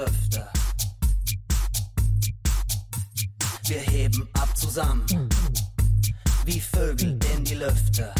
[0.00, 0.48] Lüfte.
[3.66, 5.04] Wir heben ab zusammen,
[6.46, 8.14] wie Vögel in die Lüfte.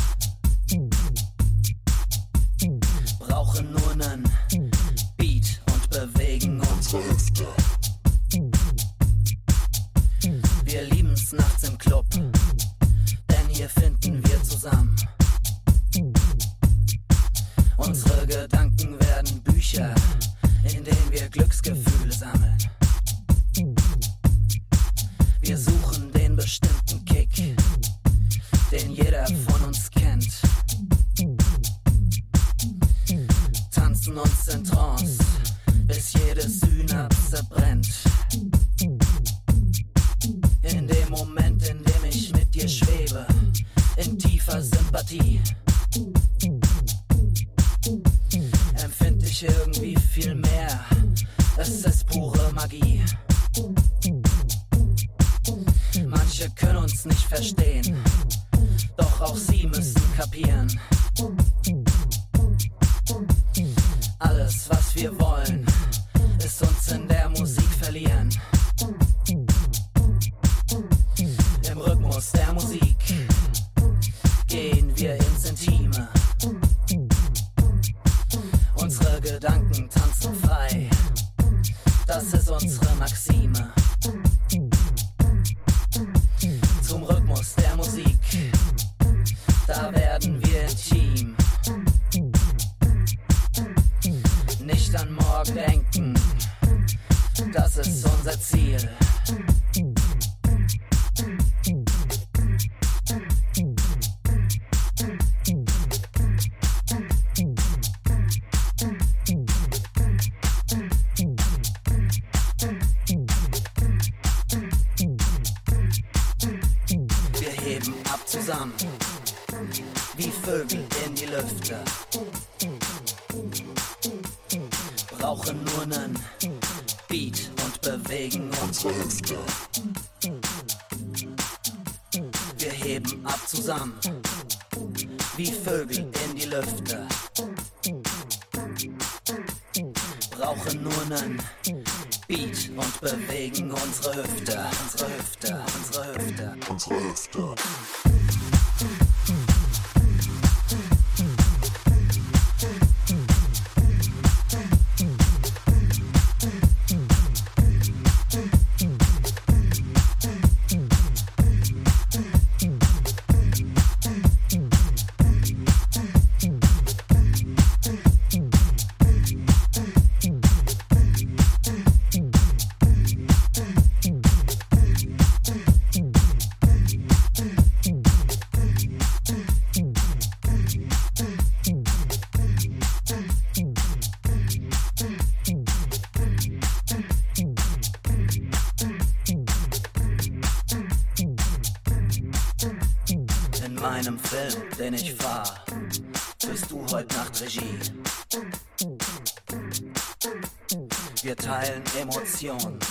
[202.42, 202.89] 你。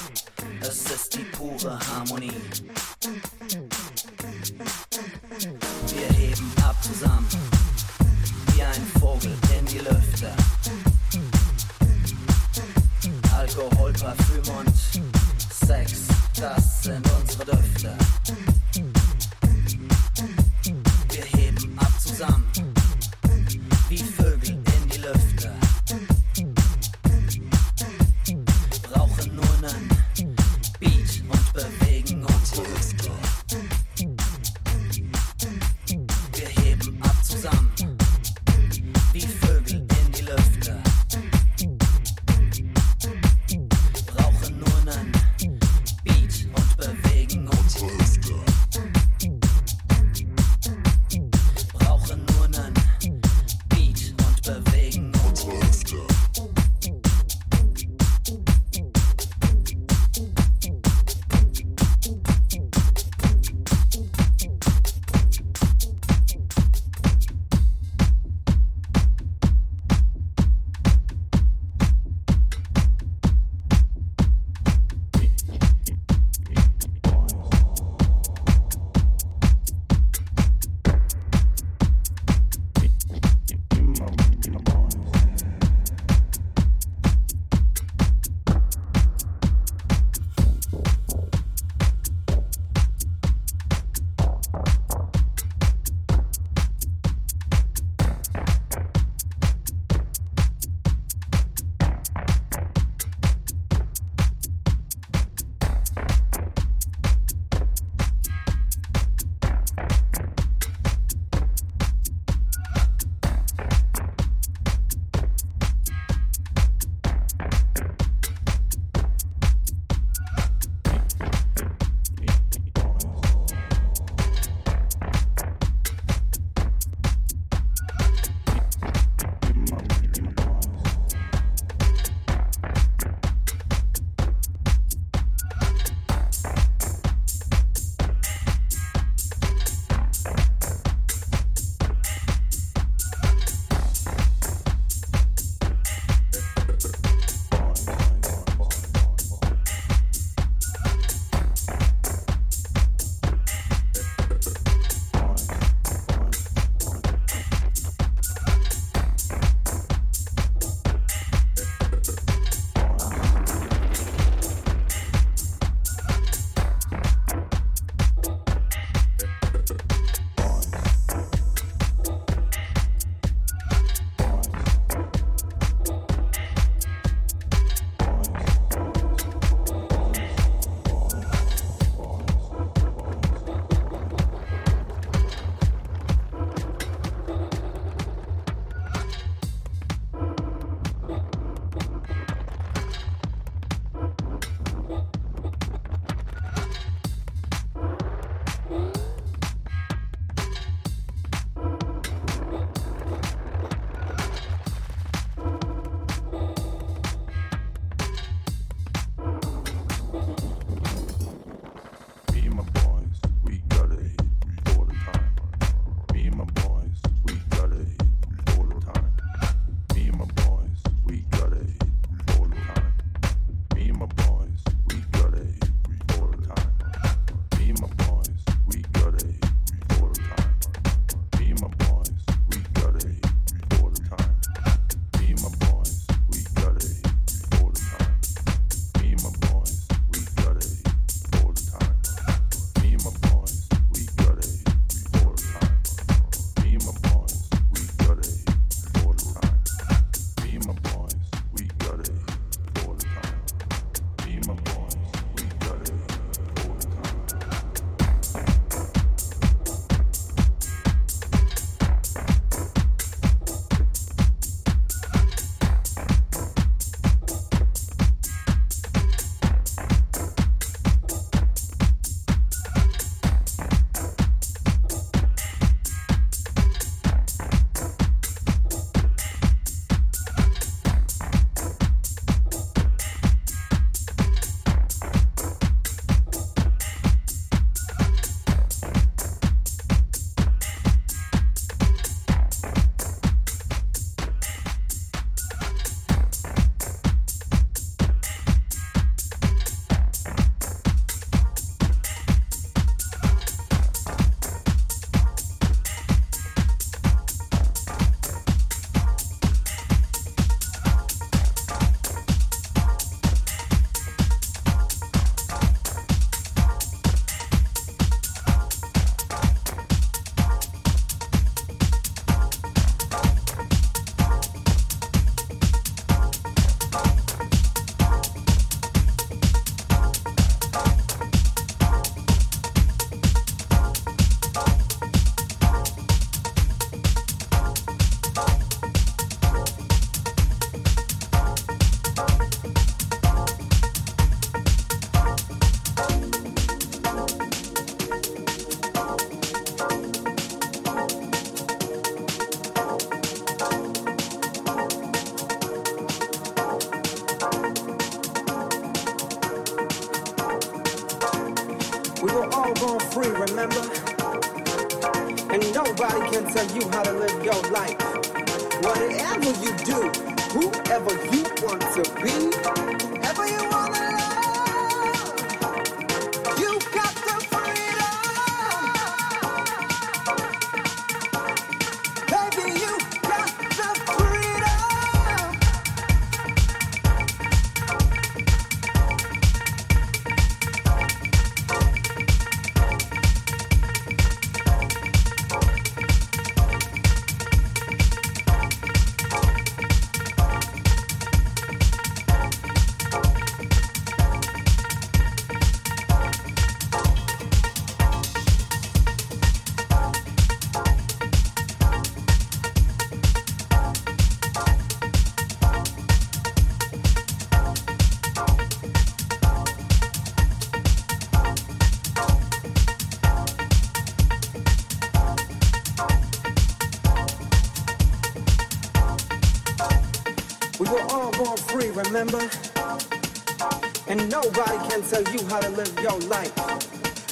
[435.60, 436.56] how to live your life.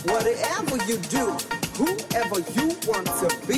[0.05, 1.25] Whatever you do,
[1.77, 3.56] whoever you want to be.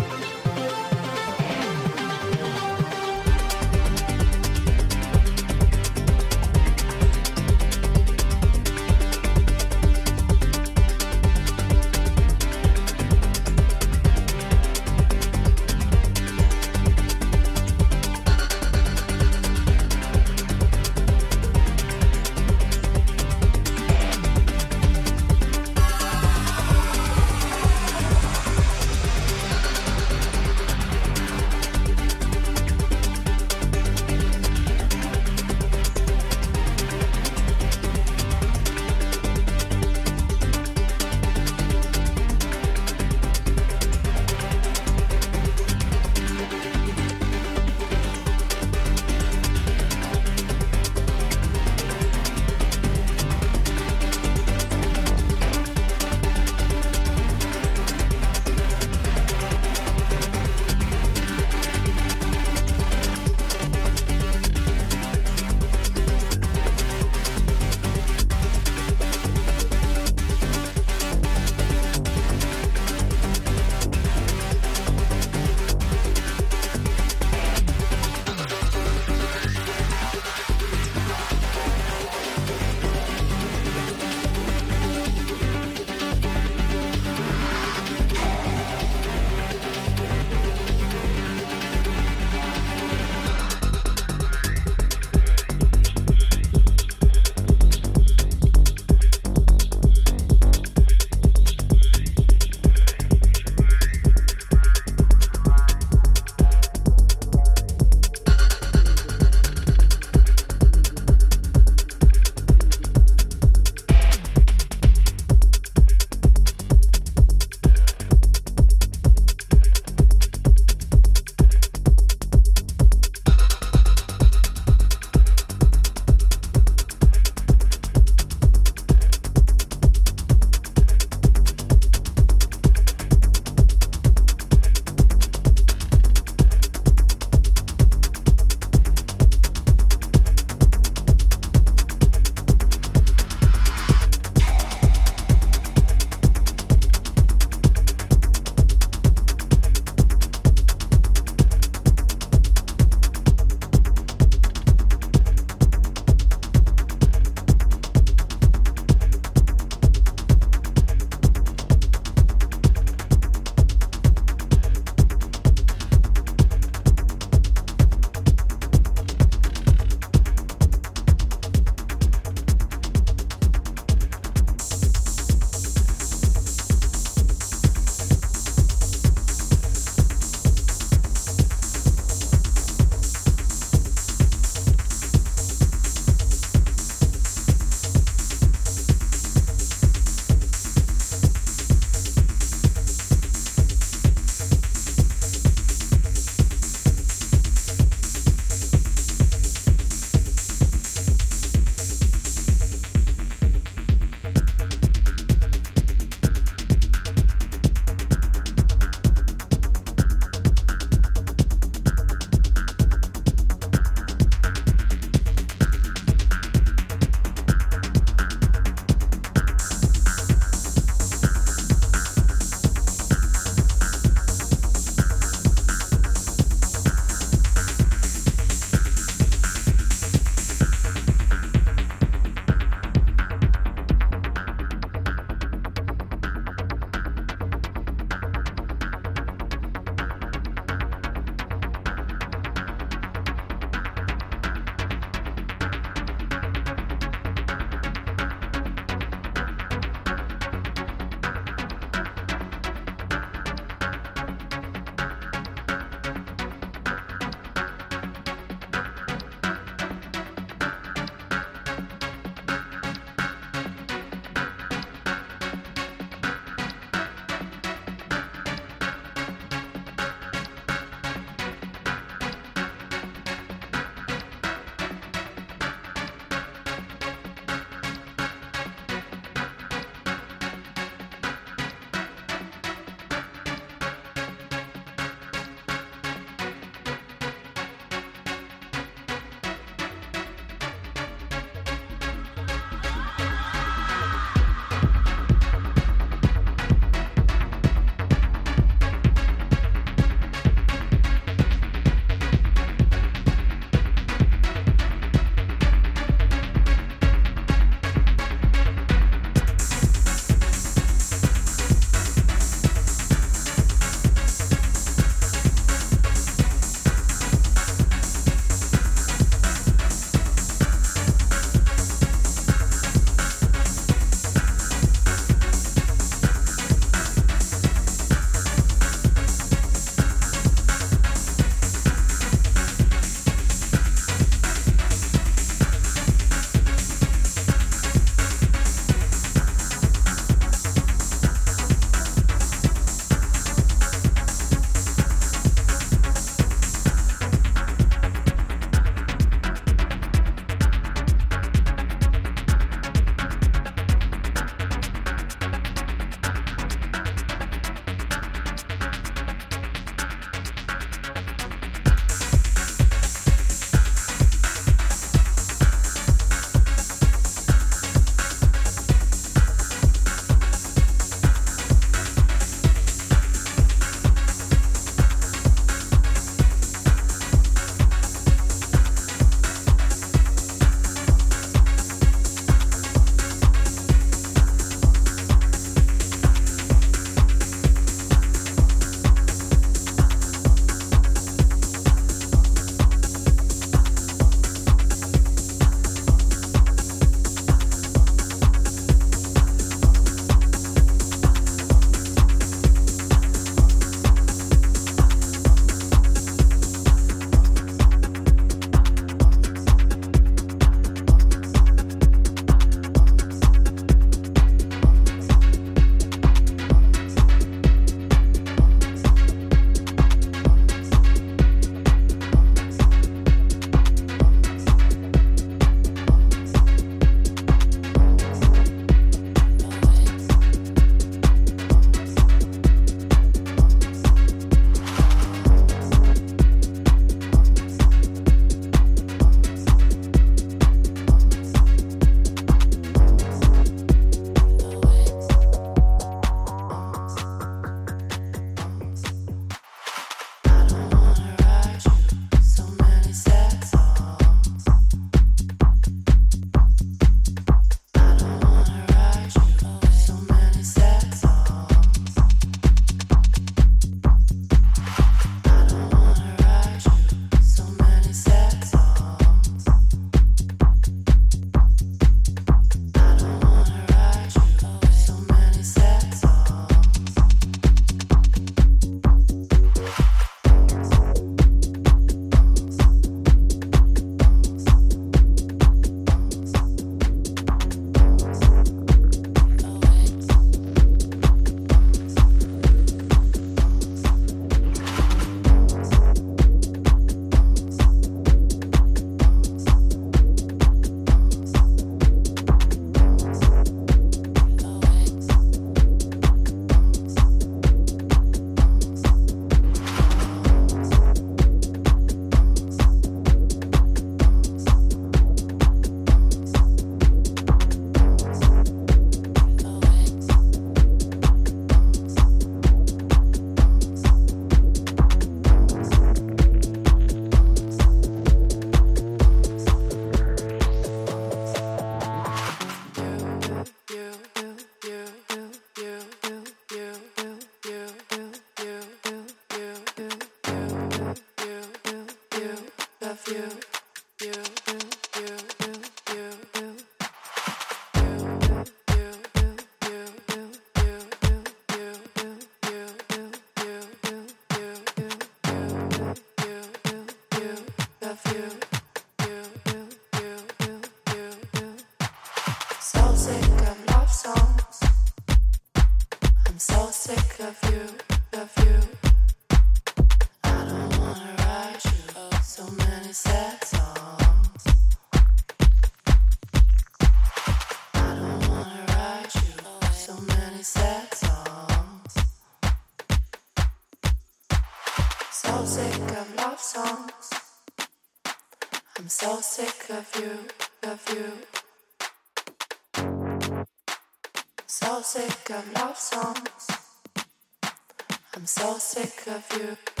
[598.51, 600.00] So sick of you.